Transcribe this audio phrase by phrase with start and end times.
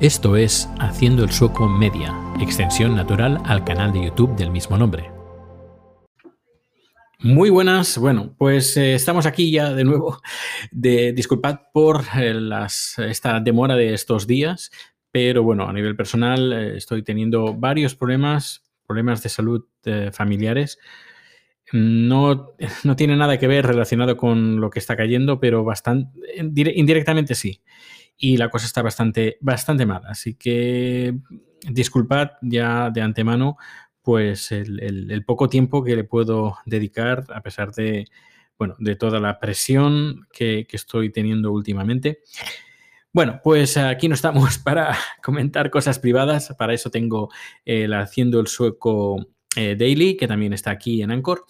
[0.00, 5.08] Esto es Haciendo el Sueco Media, extensión natural al canal de YouTube del mismo nombre.
[7.20, 10.20] Muy buenas, bueno, pues eh, estamos aquí ya de nuevo.
[10.72, 12.34] Disculpad por eh,
[13.08, 14.72] esta demora de estos días,
[15.12, 19.64] pero bueno, a nivel personal eh, estoy teniendo varios problemas, problemas de salud
[20.10, 20.80] familiares.
[21.72, 22.52] No,
[22.82, 27.62] no, tiene nada que ver relacionado con lo que está cayendo, pero bastante indirectamente sí
[28.16, 30.02] y la cosa está bastante, bastante mal.
[30.06, 31.14] Así que
[31.68, 33.56] disculpad ya de antemano
[34.04, 38.04] pues el, poco tiempo que le puedo dedicar a pesar de,
[38.58, 42.20] bueno, de toda la presión que, estoy teniendo últimamente.
[43.14, 47.30] Bueno, pues aquí no estamos para comentar cosas privadas, para eso tengo
[47.64, 51.46] el Haciendo el Sueco eh, Daily, que también está aquí en Anchor.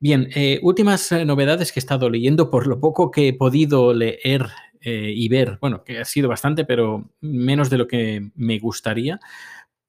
[0.00, 3.94] Bien, eh, últimas eh, novedades que he estado leyendo, por lo poco que he podido
[3.94, 4.48] leer
[4.80, 9.20] eh, y ver, bueno, que ha sido bastante, pero menos de lo que me gustaría,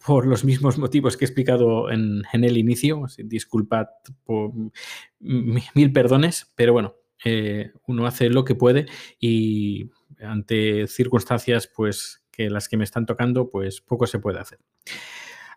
[0.06, 3.06] por los mismos motivos que he explicado en, el inicio.
[3.18, 3.88] Disculpad
[4.24, 4.52] por
[5.20, 8.86] mil perdones, pero bueno, eh, uno hace lo que puede
[9.20, 9.90] y
[10.22, 14.60] ante circunstancias pues que las que me están tocando, pues poco se puede hacer.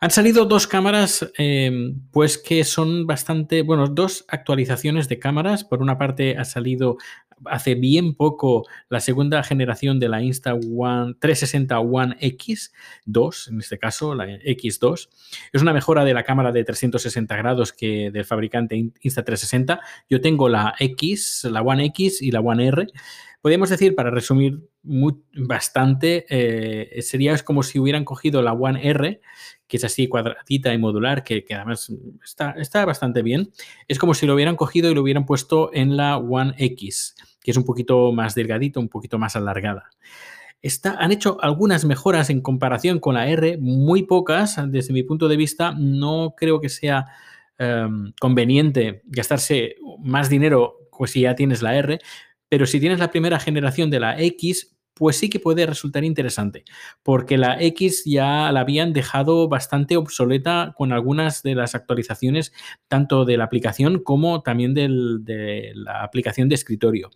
[0.03, 5.63] Han salido dos cámaras, em, pues que son bastante, bueno, dos actualizaciones de cámaras.
[5.63, 6.97] Por una parte ha salido
[7.47, 13.79] hace bien poco la segunda generación de la Insta One 360 One X2, en este
[13.79, 15.09] caso la X2.
[15.53, 19.81] Es una mejora de la cámara de 360 grados que del fabricante Insta 360.
[20.09, 22.87] Yo tengo la X, la One X y la One R.
[23.41, 29.21] Podríamos decir, para resumir bastante, eh, sería como si hubieran cogido la One R,
[29.67, 31.91] que es así cuadradita y modular, que, además
[32.23, 33.51] está, está, bastante bien.
[33.89, 37.51] Es como si lo hubieran cogido y lo hubieran puesto en la One X, que
[37.51, 39.91] es un poquito más delgadito, un poquito más alargada.
[40.63, 45.29] Está, han hecho algunas mejoras en comparación con la R, muy pocas, desde mi punto
[45.29, 45.75] de vista.
[45.79, 47.07] No creo que sea
[47.59, 51.99] em, conveniente gastarse más dinero pues si ya tienes la R,
[52.51, 56.65] pero si tienes la primera generación de la X, pues sí que puede resultar interesante,
[57.03, 62.53] porque la X ya la habían dejado bastante obsoleta con algunas de las actualizaciones,
[62.87, 67.09] tanto de la aplicación como también de la aplicación de escritorio.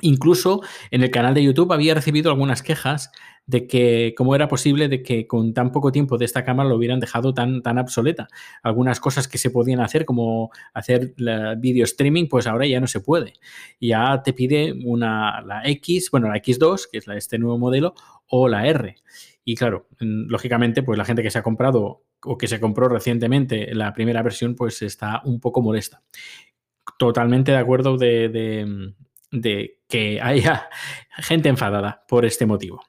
[0.00, 3.12] Incluso en el canal de YouTube había recibido algunas quejas
[3.46, 6.76] de que cómo era posible de que con tan poco tiempo de esta cámara lo
[6.76, 8.28] hubieran dejado tan, tan obsoleta.
[8.62, 11.14] Algunas cosas que se podían hacer, como hacer
[11.58, 13.34] video streaming, pues ahora ya no se puede.
[13.80, 17.94] Ya te pide una, la X, bueno, la X2, que es la, este nuevo modelo,
[18.28, 18.96] o la R.
[19.44, 23.74] Y claro, lógicamente, pues la gente que se ha comprado o que se compró recientemente
[23.74, 26.02] la primera versión, pues está un poco molesta.
[26.96, 28.94] Totalmente de acuerdo de de
[29.88, 30.68] que haya
[31.18, 32.82] gente enfadada por este motivo.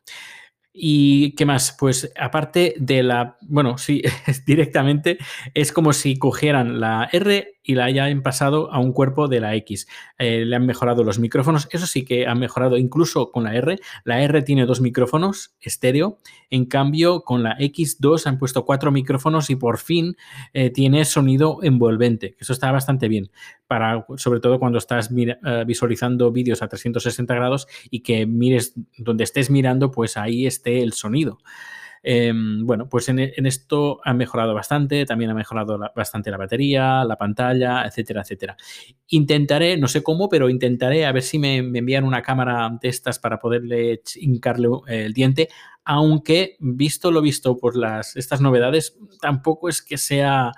[0.73, 1.75] ¿Y qué más?
[1.79, 4.01] Pues aparte de la, bueno, sí,
[4.45, 5.19] directamente
[5.53, 9.55] es como si cogieran la R y la hayan pasado a un cuerpo de la
[9.55, 9.87] X.
[10.17, 13.79] Eh, le han mejorado los micrófonos, eso sí que han mejorado incluso con la R.
[14.03, 16.19] La R tiene dos micrófonos estéreo,
[16.49, 20.15] en cambio con la X2 han puesto cuatro micrófonos y por fin
[20.53, 23.31] eh, tiene sonido envolvente, eso está bastante bien,
[23.67, 29.23] para, sobre todo cuando estás eh, visualizando vídeos a 360 grados y que mires donde
[29.23, 31.39] estés mirando, pues ahí esté el sonido.
[32.05, 37.15] Em, bueno, pues en, esto ha mejorado bastante, también ha mejorado bastante la batería, la
[37.17, 38.57] pantalla, etcétera, etcétera.
[39.07, 43.19] Intentaré, no sé cómo, pero intentaré a ver si me, envían una cámara de estas
[43.19, 45.47] para poderle hincarle eh, el diente,
[45.85, 50.51] aunque visto lo visto por las, estas novedades, tampoco es que sea,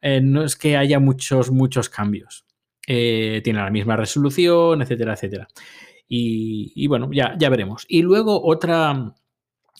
[0.00, 2.44] eh, no es que haya muchos, muchos cambios.
[2.86, 5.48] Eh, tiene la misma resolución, etcétera, etcétera.
[6.08, 7.84] Y, y, bueno, ya, ya veremos.
[7.88, 9.16] Y luego otra,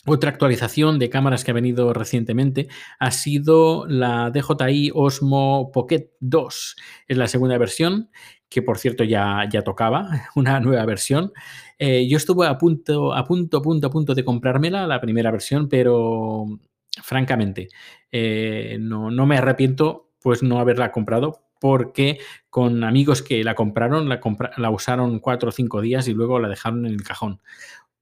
[0.07, 2.69] otra actualización de cámaras que ha venido recientemente
[2.99, 6.75] ha sido la DJI Osmo Pocket 2.
[7.07, 8.09] Es la segunda versión,
[8.49, 11.33] que por cierto ya, ya tocaba, una nueva versión.
[11.77, 15.67] Eh, yo estuve a punto, a punto, punto, a punto de comprármela, la primera versión,
[15.67, 16.45] pero
[17.03, 17.67] francamente
[18.11, 22.19] eh, no, no, me arrepiento pues no haberla comprado porque
[22.49, 24.19] con amigos que la compraron, la,
[24.57, 27.41] la usaron cuatro o cinco días y luego la dejaron en el cajón.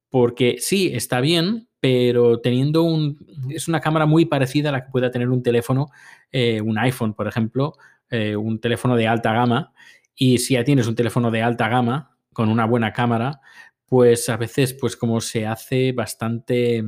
[0.10, 3.16] Porque sí, está bien, pero teniendo un...
[3.52, 5.92] Es una cámara muy parecida a la que pueda tener un teléfono,
[6.32, 7.74] eh, un iPhone, por ejemplo,
[8.10, 9.72] eh, un teléfono de alta gama.
[10.16, 13.40] Y si ya tienes un teléfono de alta gama con una buena cámara,
[13.86, 16.84] pues a veces, pues como se hace bastante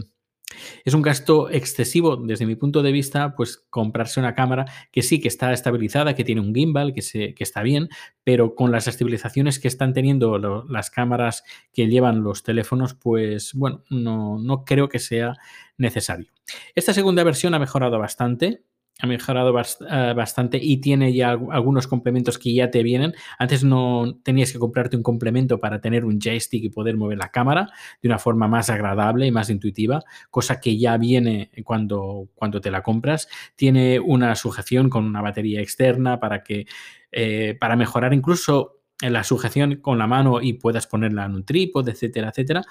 [0.85, 5.19] Es un gasto excesivo desde mi punto de vista, pues comprarse una cámara que sí
[5.19, 7.89] que está estabilizada, que tiene un gimbal, que, se, que está bien,
[8.23, 10.37] pero con las estabilizaciones que están teniendo
[10.69, 15.33] las cámaras que llevan los teléfonos, pues bueno, no, no creo que sea
[15.77, 16.31] necesario.
[16.75, 18.63] Esta segunda versión ha mejorado bastante
[18.99, 23.13] ha mejorado eh, bastante y tiene ya algunos complementos que ya te vienen.
[23.37, 27.29] Antes no tenías que comprarte un complemento para tener un joystick y poder mover la
[27.29, 27.69] cámara
[28.01, 32.71] de una forma más agradable y más intuitiva, cosa que ya viene cuando, cuando te
[32.71, 33.27] la compras.
[33.55, 36.65] Tiene una sujeción con una batería externa para que
[37.11, 41.91] eh, para mejorar incluso la sujeción con la mano y puedas ponerla en un trípode,
[41.91, 42.63] etcétera, etcétera.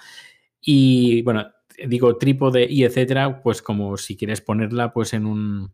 [0.61, 1.47] Y bueno,
[1.87, 5.73] digo trípode y etcétera, pues como si quieres ponerla pues en un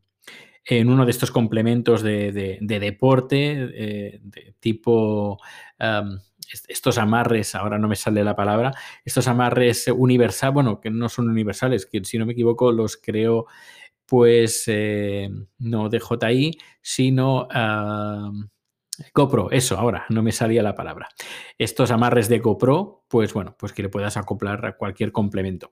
[0.64, 5.38] en uno de estos complementos de, deporte, eh, de tipo
[6.68, 8.72] estos amarres, ahora no me sale la palabra,
[9.04, 13.46] estos amarres universales, bueno, que no son universales, que si no me equivoco los creo
[14.04, 17.48] pues eh, no de JI, sino
[19.14, 21.08] GoPro, eso, ahora no me salía la palabra.
[21.56, 25.70] Estos amarres de GoPro, pues bueno, pues que le puedas acoplar a cualquier complemento.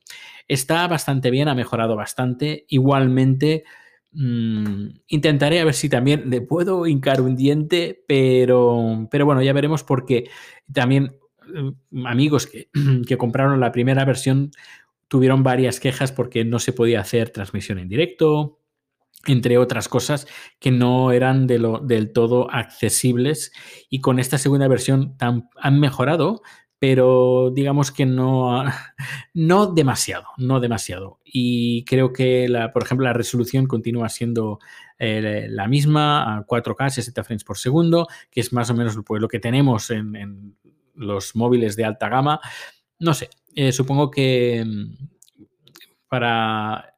[0.48, 2.64] Está bastante bien, ha mejorado bastante.
[2.69, 3.64] Igualmente,
[4.12, 9.53] Mm, intentaré a ver si también le puedo hincar un diente, pero, pero bueno, ya
[9.53, 10.29] veremos porque
[10.73, 11.17] también
[11.47, 12.69] mm, amigos que,
[13.07, 14.51] que, compraron la primera versión
[15.07, 18.59] tuvieron varias quejas porque no se podía hacer transmisión en directo,
[19.27, 20.27] entre otras cosas
[20.59, 23.53] que no eran de lo, del todo accesibles.
[23.89, 26.43] Y con esta segunda versión han mejorado,
[26.81, 28.65] pero digamos que no,
[29.35, 31.21] no demasiado, no demasiado.
[31.25, 34.59] Y creo que, la, por ejemplo, la resolución continúa siendo
[34.99, 39.21] eh, la misma, a 4K, 60 frames por segundo, que es más o menos pues,
[39.21, 40.56] lo que tenemos en,
[40.94, 42.41] los móviles de alta gama.
[42.99, 45.09] No sé, eh, supongo que mm,
[46.09, 46.94] para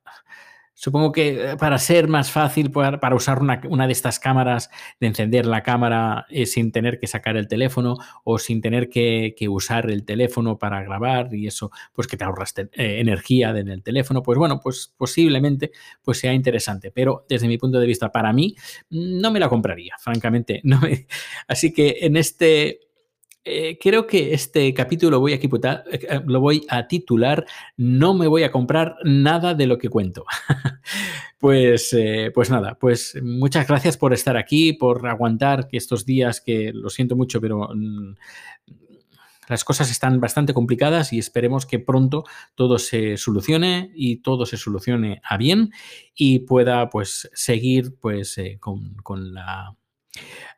[0.82, 4.68] Supongo que eh, para ser más fácil, para, usar una, de estas cámaras,
[4.98, 9.32] de encender la cámara eh, sin tener que sacar el teléfono o sin tener que,
[9.48, 12.68] usar el teléfono para grabar y eso, pues que te ahorras eh,
[12.98, 15.70] energía en el teléfono, pues bueno, pues posiblemente
[16.02, 16.90] pues sea interesante.
[16.90, 18.56] Pero desde mi punto de vista, para mí,
[18.90, 20.62] no me la compraría, francamente.
[20.72, 20.80] No
[21.46, 22.80] Así que en este
[23.44, 27.44] eh, creo que este capítulo a eh, lo voy a titular
[27.76, 30.24] No me voy a comprar nada de lo que cuento.
[31.40, 36.40] pues, eh, pues nada, pues muchas gracias por estar aquí, por aguantar que estos días
[36.40, 38.14] que lo siento mucho, pero mm,
[39.48, 42.24] las cosas están bastante complicadas y esperemos que pronto
[42.54, 45.72] todo se solucione y todo se solucione a bien
[46.14, 49.76] y pueda pues seguir pues con la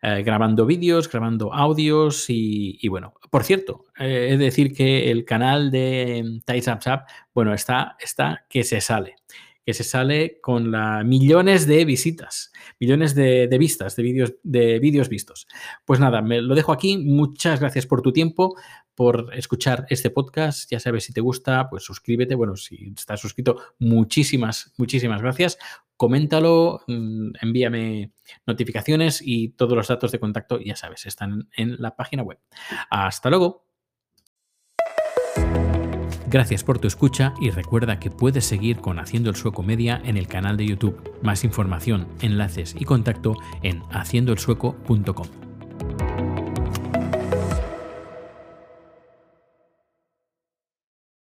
[0.03, 5.71] eh, grabando vídeos, grabando audios y, bueno, por cierto, eh, es decir que el canal
[5.71, 7.03] de Tides Up,
[7.33, 9.17] bueno, está, está que se sale
[9.65, 10.73] que se sale con
[11.09, 15.47] millones de visitas, millones de, vistas, de vídeos de vídeos vistos.
[15.85, 16.99] Pues nada, me lo dejo aquí.
[16.99, 18.57] Muchas gracias por tu tiempo,
[18.95, 20.71] por escuchar este podcast.
[20.71, 22.35] Ya sabes, si te gusta, pues suscríbete.
[22.35, 25.59] Bueno, si estás suscrito, muchísimas, muchísimas gracias.
[25.97, 28.13] Coméntalo, mm, envíame
[28.47, 32.39] notificaciones y todos los datos de contacto, ya sabes, están en la página web.
[32.91, 33.65] Hasta luego.
[36.27, 40.17] Gracias por tu escucha y recuerda que puedes seguir con Haciendo el Sueco Media en
[40.17, 41.17] el canal de YouTube.
[41.23, 45.44] Más información, enlaces y contacto en haciendoelsueco.com.